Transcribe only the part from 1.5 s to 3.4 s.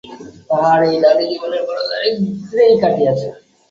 বড়ো দারিদ্র্যেই কাটিয়াছে।